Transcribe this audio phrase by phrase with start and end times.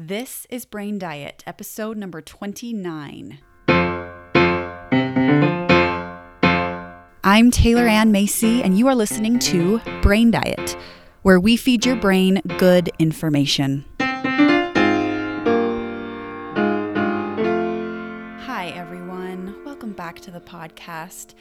[0.00, 3.40] This is Brain Diet, episode number 29.
[7.24, 10.76] I'm Taylor Ann Macy, and you are listening to Brain Diet,
[11.22, 13.86] where we feed your brain good information.
[18.46, 19.56] Hi, everyone.
[19.64, 21.34] Welcome back to the podcast.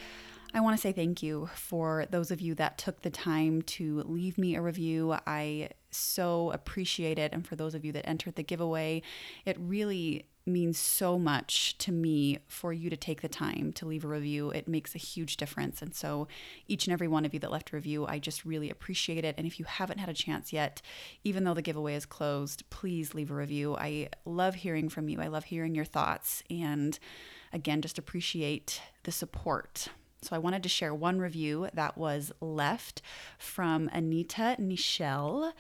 [0.55, 4.02] I want to say thank you for those of you that took the time to
[4.08, 5.16] leave me a review.
[5.28, 7.34] I so appreciate it.
[7.34, 9.02] And for those of you that entered the giveaway,
[9.46, 14.05] it really means so much to me for you to take the time to leave
[14.05, 14.50] a review.
[14.52, 15.81] It makes a huge difference.
[15.81, 16.28] And so,
[16.68, 19.36] each and every one of you that left a review, I just really appreciate it.
[19.38, 20.81] And if you haven't had a chance yet,
[21.23, 23.76] even though the giveaway is closed, please leave a review.
[23.76, 26.44] I love hearing from you, I love hearing your thoughts.
[26.50, 26.98] And
[27.52, 29.90] again, just appreciate the support.
[30.21, 33.02] So I wanted to share one review that was left
[33.38, 35.53] from Anita Nichelle.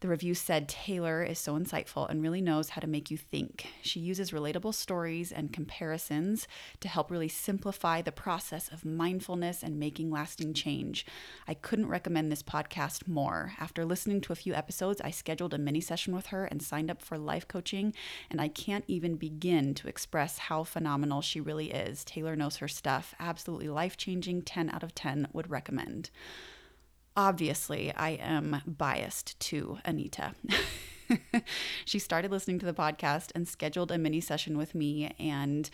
[0.00, 3.66] The review said Taylor is so insightful and really knows how to make you think.
[3.82, 6.48] She uses relatable stories and comparisons
[6.80, 11.04] to help really simplify the process of mindfulness and making lasting change.
[11.46, 13.52] I couldn't recommend this podcast more.
[13.60, 16.90] After listening to a few episodes, I scheduled a mini session with her and signed
[16.90, 17.92] up for life coaching,
[18.30, 22.06] and I can't even begin to express how phenomenal she really is.
[22.06, 23.14] Taylor knows her stuff.
[23.20, 24.42] Absolutely life changing.
[24.42, 26.08] 10 out of 10 would recommend
[27.16, 30.32] obviously I am biased to Anita.
[31.84, 35.70] she started listening to the podcast and scheduled a mini session with me and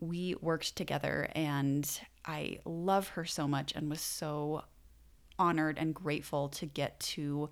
[0.00, 4.64] we worked together and I love her so much and was so
[5.38, 7.50] honored and grateful to get to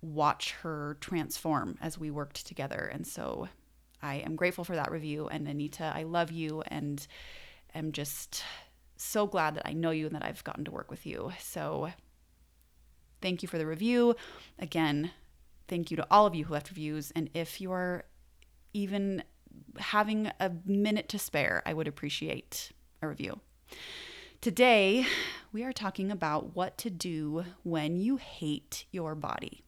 [0.00, 3.48] watch her transform as we worked together and so
[4.00, 7.06] I am grateful for that review and Anita I love you and
[7.74, 8.42] am just
[8.96, 11.90] so glad that I know you and that I've gotten to work with you so
[13.22, 14.16] Thank you for the review.
[14.58, 15.12] Again,
[15.68, 17.12] thank you to all of you who left reviews.
[17.12, 18.04] And if you are
[18.74, 19.22] even
[19.78, 23.40] having a minute to spare, I would appreciate a review.
[24.40, 25.06] Today,
[25.52, 29.62] we are talking about what to do when you hate your body.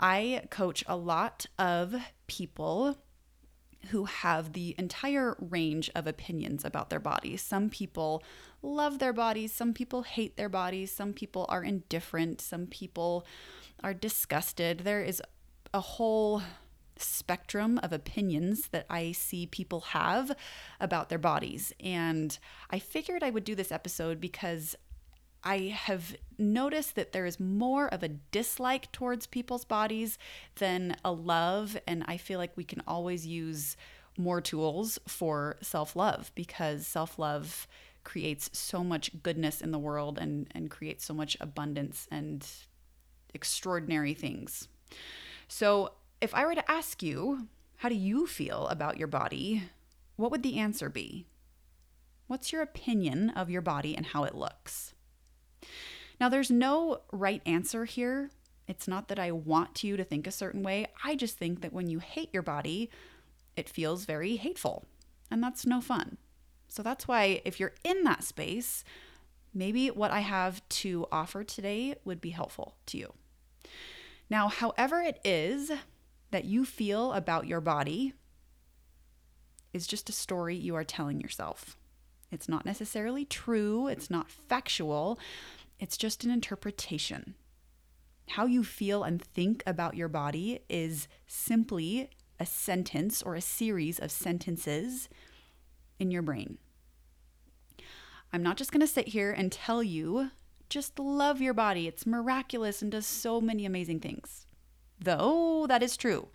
[0.00, 1.94] I coach a lot of
[2.26, 2.98] people
[3.90, 7.42] who have the entire range of opinions about their bodies.
[7.42, 8.22] Some people
[8.62, 13.26] love their bodies, some people hate their bodies, some people are indifferent, some people
[13.82, 14.80] are disgusted.
[14.80, 15.22] There is
[15.72, 16.42] a whole
[16.96, 20.32] spectrum of opinions that I see people have
[20.80, 21.72] about their bodies.
[21.80, 22.38] And
[22.70, 24.76] I figured I would do this episode because
[25.44, 30.18] I have noticed that there is more of a dislike towards people's bodies
[30.56, 31.76] than a love.
[31.86, 33.76] And I feel like we can always use
[34.16, 37.68] more tools for self love because self love
[38.04, 42.46] creates so much goodness in the world and, and creates so much abundance and
[43.32, 44.68] extraordinary things.
[45.48, 49.64] So, if I were to ask you, how do you feel about your body?
[50.16, 51.26] What would the answer be?
[52.28, 54.93] What's your opinion of your body and how it looks?
[56.20, 58.30] Now, there's no right answer here.
[58.66, 60.86] It's not that I want you to think a certain way.
[61.04, 62.90] I just think that when you hate your body,
[63.56, 64.86] it feels very hateful,
[65.30, 66.16] and that's no fun.
[66.68, 68.84] So that's why, if you're in that space,
[69.52, 73.12] maybe what I have to offer today would be helpful to you.
[74.30, 75.70] Now, however, it is
[76.30, 78.14] that you feel about your body
[79.72, 81.76] is just a story you are telling yourself.
[82.32, 85.18] It's not necessarily true, it's not factual,
[85.78, 87.34] it's just an interpretation.
[88.30, 93.98] How you feel and think about your body is simply a sentence or a series
[93.98, 95.08] of sentences
[95.98, 96.58] in your brain.
[98.32, 100.30] I'm not just going to sit here and tell you,
[100.68, 101.86] just love your body.
[101.86, 104.46] It's miraculous and does so many amazing things.
[104.98, 106.28] Though that is true.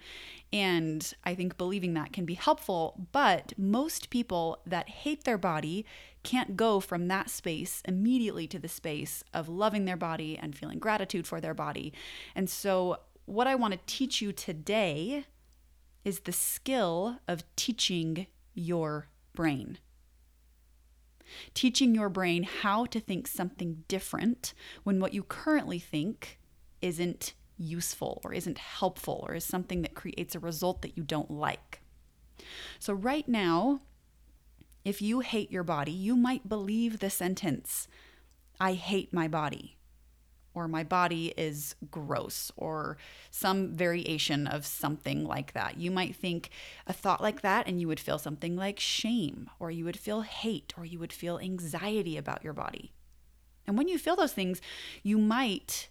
[0.52, 5.86] And I think believing that can be helpful, but most people that hate their body
[6.24, 10.80] can't go from that space immediately to the space of loving their body and feeling
[10.80, 11.94] gratitude for their body.
[12.36, 15.26] And so, what I want to teach you today
[16.04, 18.26] is the skill of teaching
[18.56, 19.78] your brain.
[21.54, 26.40] Teaching your brain how to think something different when what you currently think
[26.82, 31.30] isn't useful or isn't helpful or is something that creates a result that you don't
[31.30, 31.82] like.
[32.80, 33.82] So, right now,
[34.86, 37.88] if you hate your body, you might believe the sentence,
[38.60, 39.78] I hate my body,
[40.54, 42.98] or my body is gross, or
[43.30, 45.78] some variation of something like that.
[45.78, 46.50] You might think
[46.88, 50.22] a thought like that and you would feel something like shame, or you would feel
[50.22, 52.94] hate, or you would feel anxiety about your body.
[53.68, 54.62] And when you feel those things,
[55.04, 55.90] you might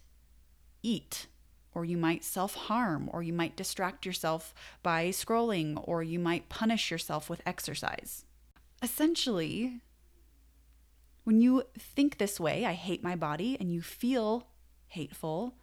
[0.83, 1.27] eat
[1.73, 6.49] or you might self harm, or you might distract yourself by scrolling, or you might
[6.49, 8.25] punish yourself with exercise.
[8.81, 9.81] Essentially,
[11.23, 14.47] when you think this way, I hate my body, and you feel
[14.87, 15.55] hateful,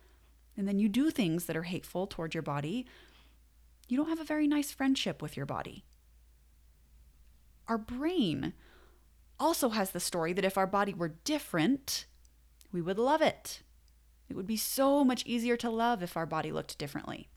[0.57, 2.87] and then you do things that are hateful toward your body,
[3.89, 5.85] you don't have a very nice friendship with your body.
[7.69, 8.53] Our brain
[9.39, 12.07] also has the story that if our body were different,
[12.73, 13.63] we would love it.
[14.29, 17.29] It would be so much easier to love if our body looked differently.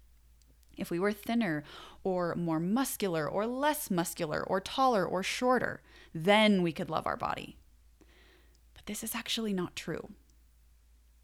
[0.77, 1.63] If we were thinner
[2.03, 5.81] or more muscular or less muscular or taller or shorter,
[6.13, 7.57] then we could love our body.
[8.73, 10.09] But this is actually not true.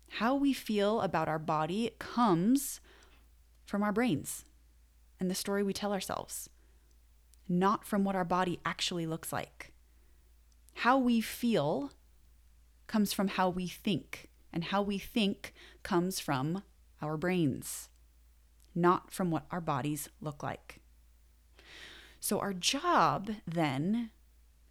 [0.09, 2.81] How we feel about our body comes
[3.65, 4.45] from our brains
[5.19, 6.50] and the story we tell ourselves,
[7.47, 9.71] not from what our body actually looks like.
[10.79, 11.91] How we feel
[12.88, 15.54] comes from how we think, and how we think
[15.84, 16.63] comes from
[17.02, 17.90] our brains,
[18.74, 20.80] not from what our bodies look like.
[22.22, 24.10] So, our job then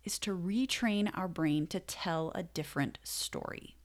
[0.03, 3.77] is to retrain our brain to tell a different story.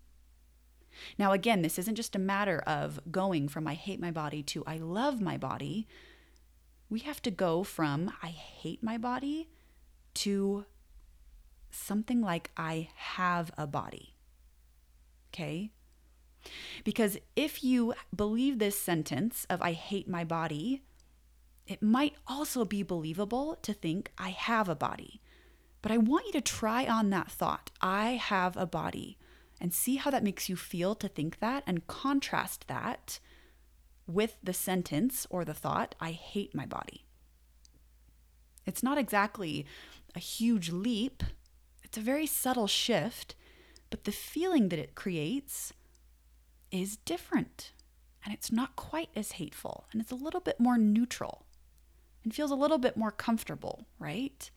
[1.17, 4.63] Now, again, this isn't just a matter of going from I hate my body to
[4.65, 5.87] I love my body.
[6.89, 9.49] We have to go from I hate my body
[10.15, 10.65] to
[11.69, 14.15] something like I have a body.
[15.29, 15.71] Okay?
[16.83, 20.83] Because if you believe this sentence of I hate my body,
[21.67, 25.21] it might also be believable to think I have a body.
[25.81, 29.17] But I want you to try on that thought I have a body
[29.61, 33.19] and see how that makes you feel to think that and contrast that
[34.07, 37.05] with the sentence or the thought I hate my body.
[38.65, 39.65] It's not exactly
[40.15, 41.23] a huge leap,
[41.83, 43.35] it's a very subtle shift,
[43.89, 45.73] but the feeling that it creates
[46.71, 47.71] is different.
[48.23, 51.45] And it's not quite as hateful, and it's a little bit more neutral
[52.23, 54.51] and feels a little bit more comfortable, right?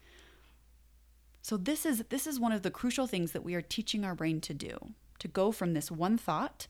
[1.43, 4.15] So this is this is one of the crucial things that we are teaching our
[4.15, 6.67] brain to do, to go from this one thought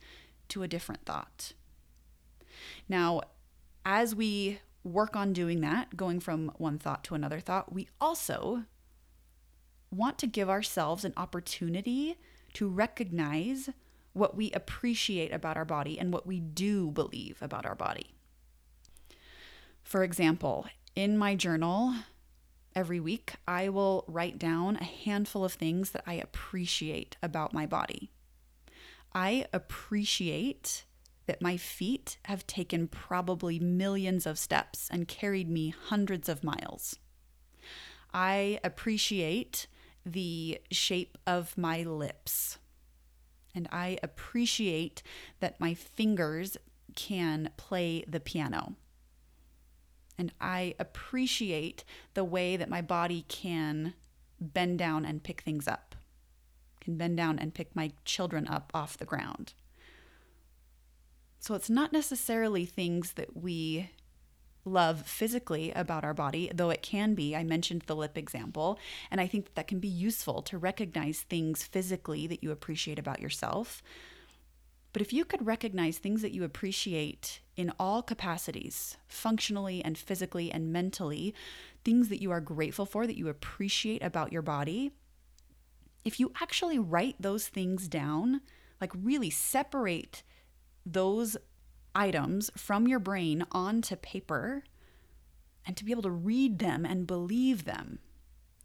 [0.49, 1.55] to a different thought.
[2.89, 3.23] Now,
[3.85, 8.65] as we work on doing that, going from one thought to another thought, we also
[9.91, 12.17] want to give ourselves an opportunity
[12.55, 13.71] to recognize
[14.13, 18.15] what we appreciate about our body and what we do believe about our body.
[19.83, 21.95] For example, in my journal,
[22.75, 27.67] every week, I will write down a handful of things that I appreciate about my
[27.67, 28.11] body.
[29.15, 30.85] I appreciate
[31.27, 36.97] that my feet have taken probably millions of steps and carried me hundreds of miles.
[38.13, 39.67] I appreciate
[40.05, 42.59] the shape of my lips.
[43.55, 45.03] And I appreciate
[45.41, 46.57] that my fingers
[46.95, 48.75] can play the piano.
[50.19, 51.85] And I appreciate
[52.15, 53.95] the way that my body can
[54.41, 55.95] bend down and pick things up,
[56.81, 59.55] can bend down and pick my children up off the ground.
[61.41, 63.91] So it's not necessarily things that we
[64.65, 67.35] love physically about our body, though it can be.
[67.35, 68.79] I mentioned the lip example,
[69.11, 72.99] and I think that, that can be useful to recognize things physically that you appreciate
[72.99, 73.83] about yourself.
[74.93, 80.53] But if you could recognize things that you appreciate in all capacities, functionally and physically
[80.53, 81.35] and mentally,
[81.85, 84.93] things that you are grateful for, that you appreciate about your body,
[86.05, 88.43] if you actually write those things down,
[88.81, 90.23] like really separate
[90.85, 91.37] those
[91.95, 94.65] items from your brain onto paper
[95.67, 97.99] and to be able to read them and believe them.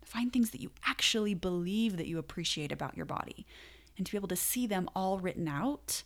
[0.03, 3.45] Find things that you actually believe that you appreciate about your body
[3.97, 6.03] and to be able to see them all written out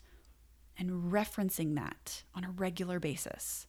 [0.78, 3.68] and referencing that on a regular basis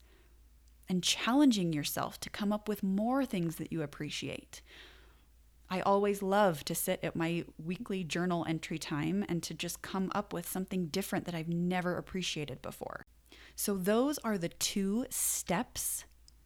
[0.88, 4.62] and challenging yourself to come up with more things that you appreciate.
[5.68, 10.12] I always love to sit at my weekly journal entry time and to just come
[10.14, 13.01] up with something different that I've never appreciated before.
[13.54, 16.04] So, those are the two steps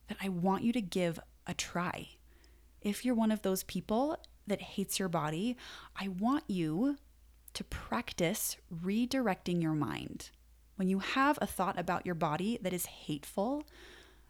[0.08, 2.08] that I want you to give a try.
[2.80, 5.56] If you're one of those people that hates your body,
[5.98, 6.96] I want you
[7.54, 10.30] to practice redirecting your mind.
[10.76, 13.64] When you have a thought about your body that is hateful,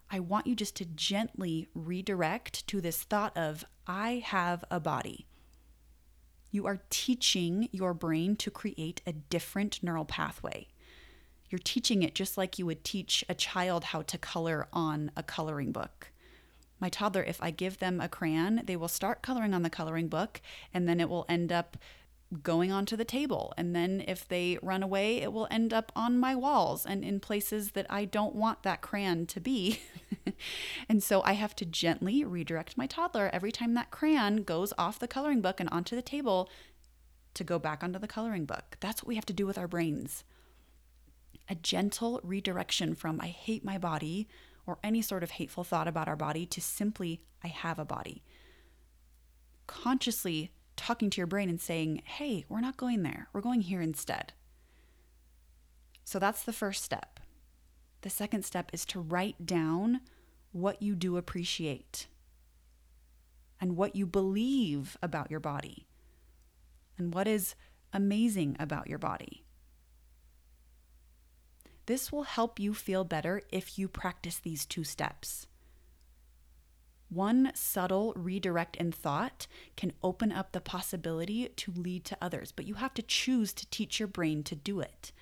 [0.09, 5.27] I want you just to gently redirect to this thought of, I have a body.
[6.49, 10.67] You are teaching your brain to create a different neural pathway.
[11.49, 15.23] You're teaching it just like you would teach a child how to color on a
[15.23, 16.11] coloring book.
[16.79, 20.09] My toddler, if I give them a crayon, they will start coloring on the coloring
[20.09, 20.41] book
[20.73, 21.77] and then it will end up
[22.43, 23.53] going onto the table.
[23.57, 27.19] And then if they run away, it will end up on my walls and in
[27.19, 29.79] places that I don't want that crayon to be.
[30.89, 34.99] and so I have to gently redirect my toddler every time that crayon goes off
[34.99, 36.49] the coloring book and onto the table
[37.33, 38.77] to go back onto the coloring book.
[38.81, 40.23] That's what we have to do with our brains.
[41.49, 44.27] A gentle redirection from I hate my body
[44.65, 48.23] or any sort of hateful thought about our body to simply I have a body.
[49.65, 53.29] Consciously talking to your brain and saying, hey, we're not going there.
[53.33, 54.33] We're going here instead.
[56.03, 57.19] So that's the first step.
[58.01, 60.01] The second step is to write down
[60.51, 62.07] what you do appreciate
[63.59, 65.87] and what you believe about your body
[66.97, 67.55] and what is
[67.91, 69.43] amazing about your body.
[71.87, 75.47] This will help you feel better if you practice these two steps.
[77.09, 82.67] One subtle redirect in thought can open up the possibility to lead to others, but
[82.67, 85.13] you have to choose to teach your brain to do it.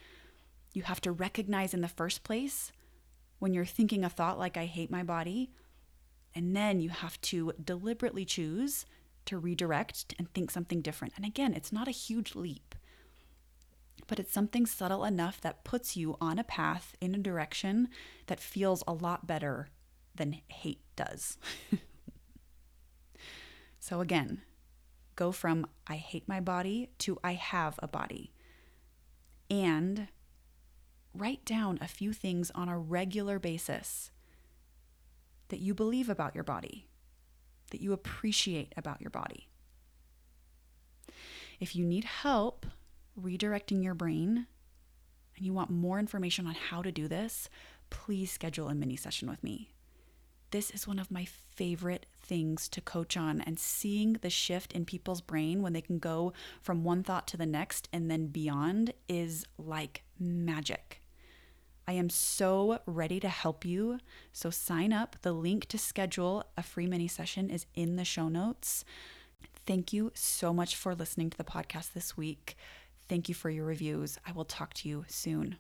[0.74, 2.72] You have to recognize in the first place
[3.38, 5.52] when you're thinking a thought like, I hate my body,
[6.34, 8.86] and then you have to deliberately choose
[9.26, 11.14] to redirect and think something different.
[11.16, 12.75] And again, it's not a huge leap,
[14.08, 17.90] but it's something subtle enough that puts you on a path in a direction
[18.28, 19.70] that feels a lot better
[20.14, 21.38] than hate does.
[23.80, 24.42] so, again,
[25.16, 28.32] go from I hate my body to I have a body.
[29.50, 30.08] And
[31.14, 34.12] write down a few things on a regular basis
[35.50, 36.88] that you believe about your body,
[37.72, 39.48] that you appreciate about your body.
[41.60, 42.66] If you need help
[43.22, 44.48] redirecting your brain
[45.36, 47.50] and you want more information on how to do this,
[47.90, 49.70] please schedule a mini session with me
[50.56, 54.86] this is one of my favorite things to coach on and seeing the shift in
[54.86, 56.32] people's brain when they can go
[56.62, 61.02] from one thought to the next and then beyond is like magic.
[61.86, 64.00] I am so ready to help you.
[64.32, 65.18] So sign up.
[65.24, 68.86] The link to schedule a free mini session is in the show notes.
[69.66, 72.56] Thank you so much for listening to the podcast this week.
[73.08, 74.18] Thank you for your reviews.
[74.26, 75.58] I will talk to you soon.